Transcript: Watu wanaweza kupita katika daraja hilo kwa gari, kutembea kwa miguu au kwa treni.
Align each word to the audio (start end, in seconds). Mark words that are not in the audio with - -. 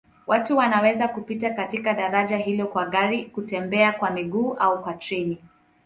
Watu 0.27 0.57
wanaweza 0.57 1.07
kupita 1.07 1.49
katika 1.53 1.93
daraja 1.93 2.37
hilo 2.37 2.67
kwa 2.67 2.85
gari, 2.85 3.25
kutembea 3.25 3.91
kwa 3.91 4.11
miguu 4.11 4.53
au 4.53 4.81
kwa 4.83 4.93
treni. 4.93 5.41